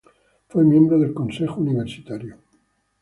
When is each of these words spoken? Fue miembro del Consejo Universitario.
Fue 0.47 0.63
miembro 0.63 0.97
del 0.97 1.13
Consejo 1.13 1.61
Universitario. 1.61 2.39